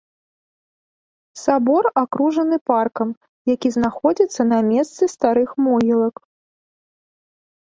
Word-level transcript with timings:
Сабор 1.41 1.83
акружана 2.03 2.57
паркам, 2.71 3.09
які 3.53 3.67
знаходзіцца 3.77 4.41
на 4.51 4.59
месцы 4.71 5.03
старых 5.15 5.49
могілак. 5.67 6.15